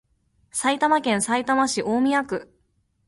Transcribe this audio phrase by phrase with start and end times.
[0.51, 2.51] 埼玉県さいたま市大宮区